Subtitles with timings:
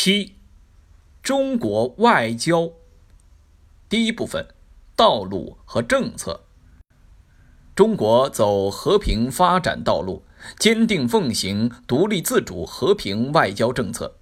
[0.00, 0.36] 七，
[1.24, 2.70] 中国外交。
[3.88, 4.46] 第一部分，
[4.94, 6.44] 道路和政策。
[7.74, 10.22] 中国走和平发展道路，
[10.56, 14.14] 坚定奉行独立自主和平外交政策。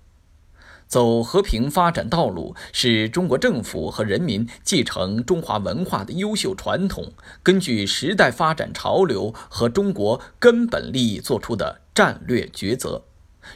[0.86, 7.12] 走和平发展道路是中国政府和人民继承中华文化的优秀传统，
[7.42, 13.02] 根据时代发展潮流和中国根本利益作出的战略抉择。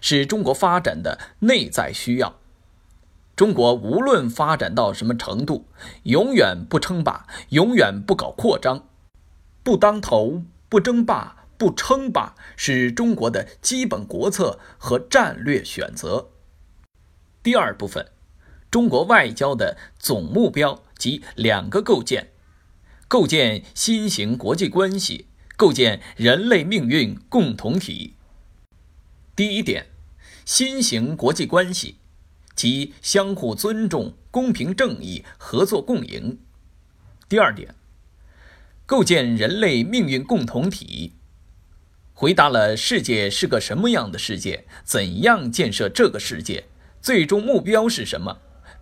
[0.01, 2.37] 是中国发展的内在需要。
[3.37, 5.67] 中国无论发展到什么程度，
[6.03, 8.87] 永远不称霸，永远不搞扩张，
[9.63, 16.29] 不当头，不争霸，不称霸，是中国的基本国策和战略选择。
[17.43, 18.09] 第二部分，
[18.71, 22.33] 中国外交的总目标及两个构建：
[23.09, 28.17] 构建新型国际关系，构建人类命运共同体。
[29.41, 29.87] 第一点，
[30.45, 31.97] 新型国际关系，
[32.55, 36.39] 即相互尊重、公平正义、合作共赢。
[37.27, 37.75] 第二点，
[38.85, 41.15] 构建人类命运共同体，
[42.13, 46.65] 回答了世界是个什么样的世界，怎样建设这个世界，
[47.01, 48.41] 最终目标是什么，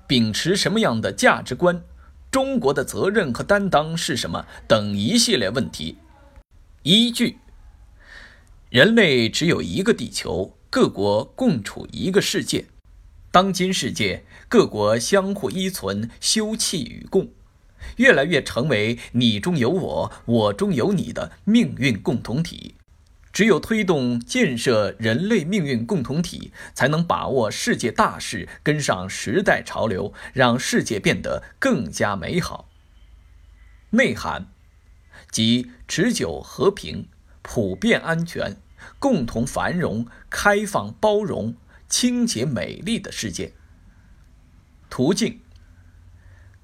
[0.08, 1.84] 秉持什么样的价值观，
[2.32, 5.98] 中国的责任和担当是什么等一系列问题。
[6.82, 7.38] 依据。
[8.70, 12.66] 人类只有一个地球，各国共处一个世界。
[13.30, 17.30] 当今世界，各国相互依存，休戚与共，
[17.96, 22.74] 越来越成为你中有我，我中有你的命运共同体。
[23.32, 32.68] 只有推动建设人类命运共同体，才能把握世界大势，跟上时代潮流，让世界变得更加美好。
[33.90, 34.48] 内涵，
[35.30, 37.08] 即持久和平。
[37.42, 38.56] 普遍安全、
[38.98, 41.54] 共同繁荣、开放包容、
[41.88, 43.52] 清洁美丽的世界。
[44.90, 45.40] 途径：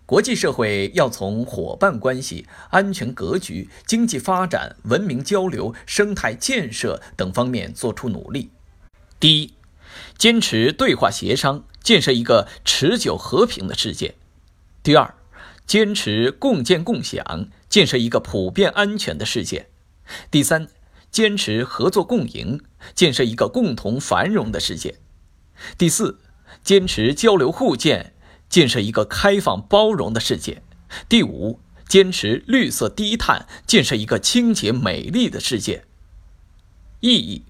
[0.07, 8.51] 国际社会要从伙伴关系、安全格局、经济发展、文明交流、生态建设等方面做出努力。
[9.19, 9.55] 第一，
[10.19, 14.15] 坚持对话协商，建设一个持久和平的世界；
[14.83, 15.15] 第二，
[15.67, 19.69] 坚持共建共享，建设一个普遍安全的世界。
[20.31, 20.69] 第三，
[21.11, 22.61] 坚持合作共赢，
[22.95, 24.95] 建设一个共同繁荣的世界；
[25.79, 26.19] 第四，
[26.63, 28.13] 坚持交流互鉴，
[28.49, 30.63] 建设一个开放包容的世界；
[31.09, 35.85] 第五，坚持绿色低碳，建设一个清洁美丽的世界。
[37.01, 37.45] 意义：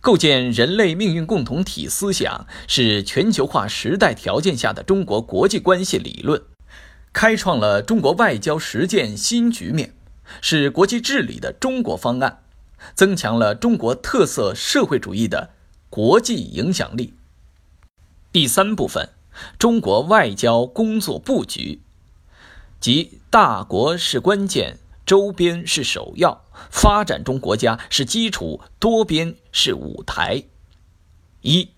[0.00, 6.40] 构建人类命运共同体思想是全球化时代条件下的中国国际关系理论，
[7.12, 9.95] 开创了中国外交实践新局面。
[10.40, 12.42] 是国际治理的中国方案，
[12.94, 15.50] 增强了中国特色社会主义的
[15.88, 17.14] 国际影响力。
[18.32, 19.10] 第三部分，
[19.58, 21.80] 中国外交工作布局，
[22.80, 30.44] 即大国是关键，周边是首要，发展中国家是基础，多边是舞台。
[31.40, 31.70] 一，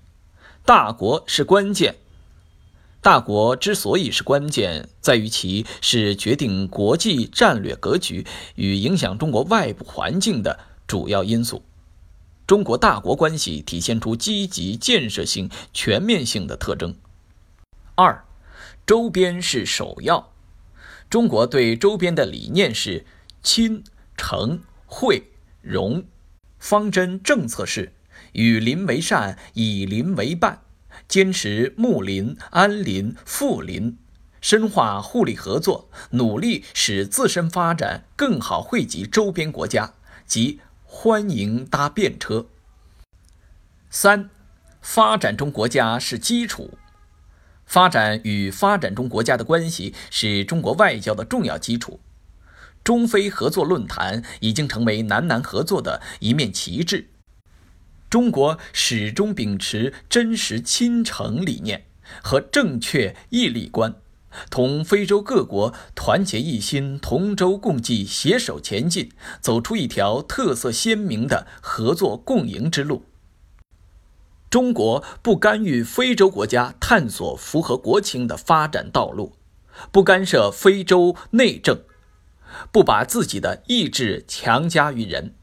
[0.65, 1.97] 大国是关键。
[3.09, 11.63] 大国之所以是关键，在于其是决定国际战略格局与影响中国外部环境的主要因素。
[12.47, 16.95] 中国大国关系体现出积极、建设性、全面性的特征。
[17.95, 18.27] 二，
[18.87, 20.31] 周边是首要。
[21.09, 23.07] 中国对周边的理念是
[23.43, 23.83] 亲、
[24.19, 25.31] 诚、惠、
[25.63, 26.05] 容，
[26.59, 27.95] 方针政策是
[28.33, 30.61] 与邻为善，以邻为伴。
[31.09, 33.97] 坚持睦邻、安邻、富邻，
[34.43, 39.95] 深化互利合作，努力使自身发展更好惠及周边国家，
[40.27, 42.47] 即欢迎搭便车。
[43.89, 44.29] 三，
[44.83, 46.77] 发展中国家是基础，
[47.65, 52.01] 发展与发展中国家的关系是中国外交的重要基础。
[52.85, 57.09] 中非合作论坛已经成为南南合作的一面旗帜。
[58.11, 61.85] 中国始终秉持真实亲诚理念
[62.23, 63.95] 和正确义利观，
[64.51, 69.11] 同非洲各国团结一心，同舟共济，携手前进，
[69.41, 73.05] 走出一条特色鲜明的合作共赢之路。
[74.49, 79.35] 中国不干预非洲国家探索符合国情的发展道路，
[79.93, 81.83] 不干涉非洲内政，
[82.73, 85.35] 不把自己的意志强加于人。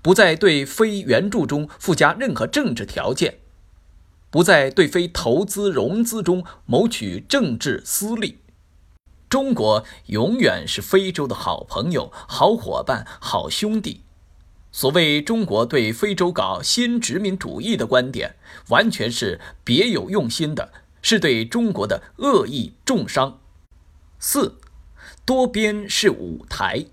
[0.00, 3.38] 不再对非援助中附加任何政治条件，
[4.30, 8.38] 不再对非投资融资中谋取政治私利。
[9.28, 14.02] 中国永远是非洲的好朋友、好伙伴、好兄弟。
[14.70, 18.36] 所谓中国对非洲搞新殖民主义的观点，
[18.68, 23.40] 完全是别有用心的，是对中国的恶意重伤。
[24.18, 24.58] 四，
[25.26, 26.86] 多边是舞台，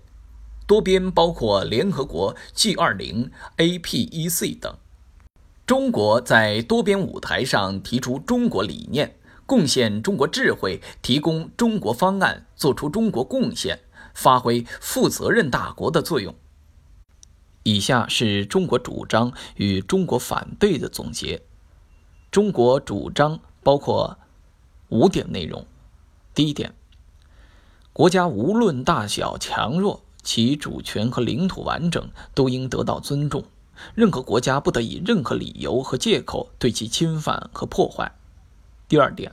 [0.70, 4.72] 多边包括联合国、G20、APEC 等。
[5.66, 13.80] 中国在多边舞台上提出中国理念，贡献中国智慧，提供中国方案，做出中国贡献，
[14.14, 16.32] 发挥负责任大国的作用。
[17.64, 21.42] 以下是中国主张与中国反对的总结。
[22.30, 24.16] 中国主张包括
[24.90, 25.66] 五点内容：
[26.32, 26.72] 第一点，
[27.92, 33.44] 国家无论大小强弱，其主权和领土完整都应得到尊重，
[33.94, 38.14] 任何国家不得以任何理由和借口对其侵犯和破坏。
[38.88, 39.32] 第二点，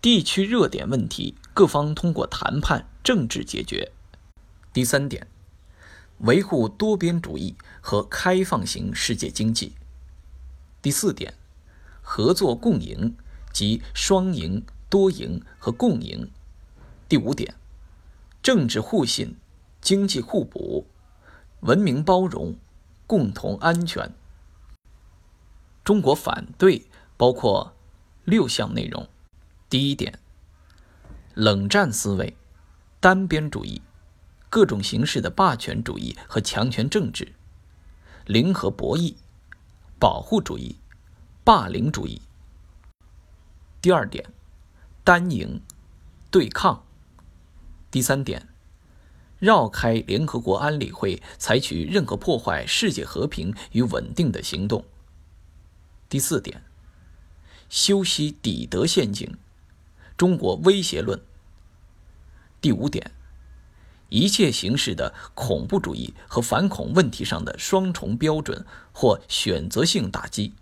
[0.00, 3.92] 地区热点问题各方通过谈判政治解决。
[4.72, 5.26] 第三点。
[6.22, 9.74] 维护多边主义和开放型世界经济。
[10.82, 11.34] 第四点，
[12.02, 13.14] 合作共赢
[13.52, 16.28] 及双赢、多赢和共赢。
[17.08, 17.54] 第五点，
[18.42, 19.36] 政治互信、
[19.88, 20.86] 经济互补、
[21.60, 22.54] 文明包容、
[23.06, 24.12] 共同安全。
[25.82, 26.86] 中国反对
[27.16, 27.74] 包括
[28.26, 29.08] 六项内容：
[29.70, 30.18] 第一点，
[31.32, 32.36] 冷战思维、
[33.00, 33.80] 单边主义。
[34.50, 37.32] 各种形式的霸权主义和强权政治，
[38.26, 39.16] 零和博弈，
[39.98, 40.76] 保护主义，
[41.42, 42.20] 霸凌主义。
[43.80, 44.34] 第二点，
[45.02, 45.62] 单赢，
[46.30, 46.84] 对抗。
[47.90, 48.46] 第三点，
[49.38, 54.84] 绕开联合国安理会，采取任何破坏世界和平与稳定的行动。
[56.08, 56.62] 第四点，
[57.68, 59.36] 修昔底德陷阱，
[60.16, 61.20] 中国威胁论。
[62.60, 63.12] 第五点。
[64.10, 70.54] 一切形式的恐怖主义和反恐问题上的双重标准或选择性打击。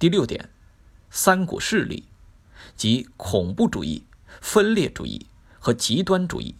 [0.00, 0.50] 第六点，
[1.10, 2.08] 三股势力，
[2.74, 4.02] 即恐怖主义、
[4.40, 5.28] 分裂主义
[5.60, 6.56] 和极端主义。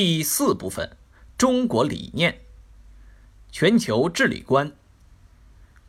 [0.00, 0.96] 第四部分，
[1.36, 2.42] 中国理念，
[3.50, 4.70] 全球治理观，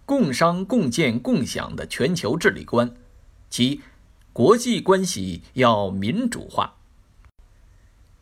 [0.04, 2.96] 共商共建共享的全球治理观，
[3.52, 3.84] 即
[4.34, 6.78] 国际关系要民主化。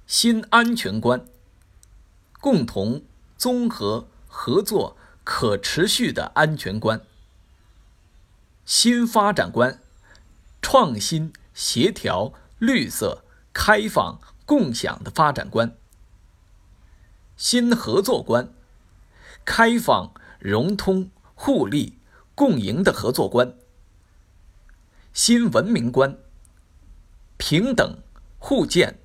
[0.06, 1.26] 新安全观，
[2.42, 3.04] 共同、
[3.38, 7.00] 综合、合作、可持续的安全观；
[8.66, 9.80] 新发展观，
[10.62, 13.24] 创新、协调、绿色、
[13.54, 15.76] 开放、共享的发展观；
[17.36, 18.50] 新合作观，
[19.44, 22.00] 开放、融通、互利、
[22.34, 23.50] 共赢的合作观；
[25.12, 26.18] 新文明观，
[27.38, 28.00] 平等、
[28.40, 28.98] 互鉴。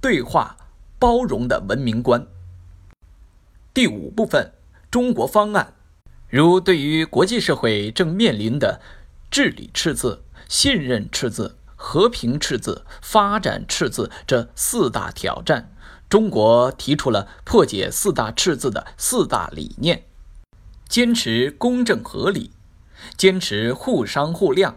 [0.00, 0.56] 对话、
[0.98, 2.26] 包容的文明观。
[3.74, 4.52] 第五部分，
[4.90, 5.74] 中国方案，
[6.28, 8.80] 如对于国际社会正面临的
[9.30, 15.72] 治理赤字、信任赤字、和平赤字、发展赤字这四大挑战，
[16.10, 20.02] 中国提出了破解四大赤字的四大理念：
[20.88, 22.50] 坚持公正合理，
[23.16, 24.74] 坚持互商互谅，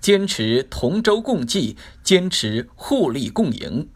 [0.00, 3.90] 坚持同舟共济，坚持互利共赢。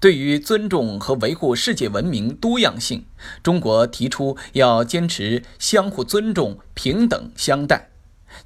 [0.00, 3.04] 对于尊重和维护世界文明多样性，
[3.42, 7.90] 中国提出要坚持相互尊重、平等相待，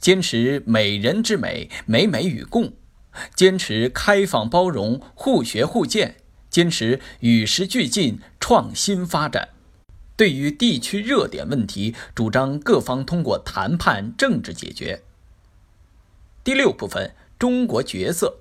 [0.00, 2.72] 坚持美人之美、美美与共，
[3.34, 6.16] 坚持开放包容、互学互鉴，
[6.50, 9.50] 坚持与时俱进、创新发展。
[10.16, 15.02] 对于地区热点问题，主张各方通过谈判政治解决。
[16.44, 18.38] 第六部分，中国角色。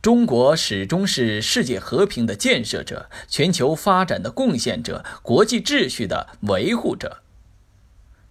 [0.00, 7.18] 中国始终是世界和平的建设者、全球发展的贡献者、国际秩序的维护者。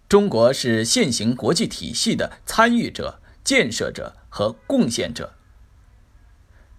[0.08, 5.34] 中国是现行国际体系的参与者、建设者和贡献者。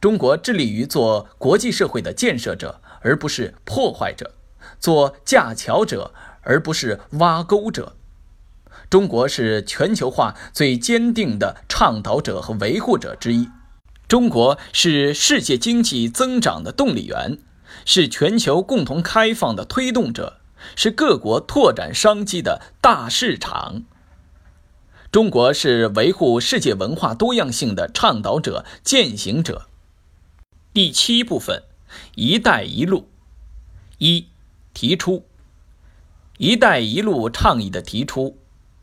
[0.01, 4.31] 中国致力于做国际社会的建设者，而不是破坏者；
[4.79, 7.95] 做架桥者，而不是挖沟者。
[8.89, 13.49] 中国是全球化最坚定的倡导者和维护者之一。
[14.07, 17.37] 中国是世界经济增长的动力源，
[17.85, 20.39] 是全球共同开放的推动者，
[20.75, 23.83] 是各国拓展商机的大市场。
[25.11, 29.65] 中国是维护世界文化多样性的倡导者、践行者。
[30.71, 31.63] 第七部分
[32.13, 33.09] ，“一带一路”
[33.97, 34.27] 一
[34.71, 35.25] 提出
[36.37, 38.37] ，“一带一路”倡议的提出，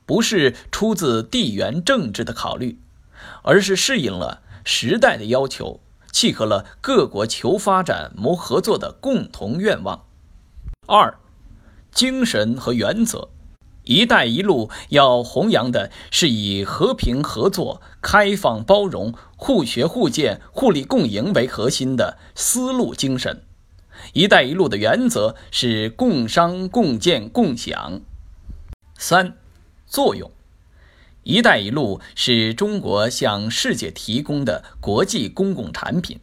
[0.05, 2.81] 不是出自地缘政治的考虑，
[3.43, 4.43] 而是适应了。
[4.65, 5.79] 时代的要求，
[6.11, 10.05] 契合了各国求发展、谋合作的共同愿望。
[10.89, 11.17] 二、
[11.93, 13.29] 精神和原则。
[13.87, 23.43] “一带一路”要弘扬的是以和平合作、开放包容、互学互鉴、互利共赢为核心的丝路精神。
[24.13, 28.01] “一带一路”的原则是共商共建共享。
[28.99, 29.37] 三、
[29.87, 30.31] 作用。
[31.23, 36.21] “一带一路”是中国向世界提供的国际公共产品，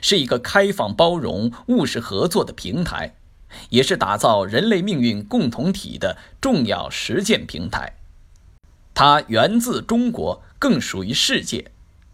[0.00, 3.16] 是一个开放包容、务实合作的平台，
[3.70, 7.96] 也是打造人类命运共同体的重要实践平台。
[8.94, 11.72] 它源自中国，更属于世界。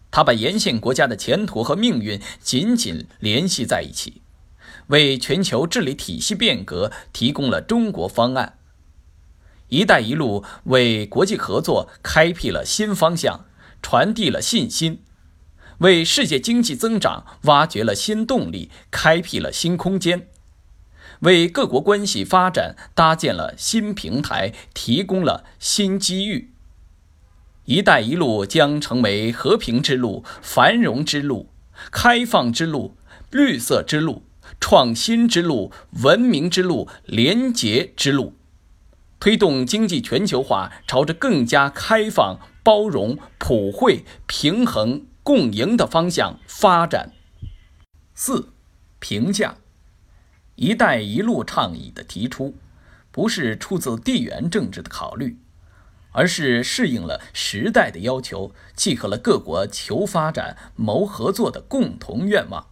[0.09, 4.21] 它把沿线国家的前途和命运紧紧联系在一起，
[4.87, 8.57] 为全球治理体系变革提供了中国方案。
[9.69, 13.45] “一带一路”为国际合作开辟了新方向，
[13.81, 15.01] 传递了信心，
[15.77, 20.27] 为世界经济增长挖掘了新动力，开辟了新空间，
[21.21, 26.53] 为各国关系发展搭建了新平台，提供了新机遇。
[27.65, 31.49] “一带一路”将成为和平之路、繁荣之路、
[31.91, 32.97] 开放之路、
[33.29, 34.23] 绿色之路、
[34.59, 35.71] 创新之路、
[36.03, 38.35] 文明之路、廉洁之路。
[39.19, 47.13] 推动经济全球化朝着更加开放、包容、普惠、平衡、共赢的方向发展。
[48.15, 48.49] 四、
[48.97, 49.57] 评价
[50.61, 52.53] “一带一路”倡议的提出，
[53.11, 55.39] 不是出自地缘政治的考虑，
[56.11, 62.67] 而是适应了时代的要求，契合了各国求发展、谋合作的共同愿望。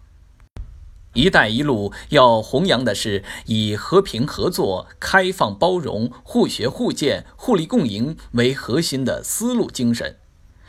[1.16, 10.18] “一带一路”要弘扬的是以和平合作、开放包容、互学互鉴、互利共赢为核心的丝路精神，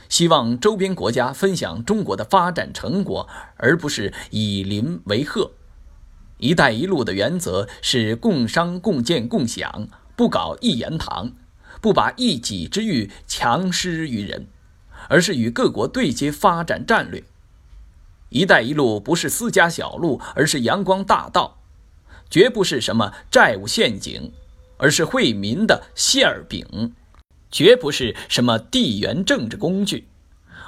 [0.09, 5.53] 希望周边国家分享中国的发展成果，而不是以邻为壑。
[6.41, 11.33] “一带一路”的原则是共商共建共享，不搞一言堂，
[11.81, 14.49] 不把一己之欲强施于人，
[15.09, 17.23] 而是与各国对接发展战略。
[18.31, 21.59] “一带一路”不是私家小路，而是阳光大道；
[22.31, 24.33] 绝不是什么债务陷阱，
[24.79, 26.93] 而是惠民的馅儿饼；
[27.51, 30.07] 绝不是什么地缘政治工具，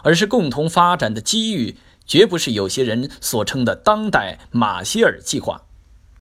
[0.03, 1.77] 而是共同发展的机遇；
[2.13, 5.63] 绝不是有些人所称的当代马歇尔计划。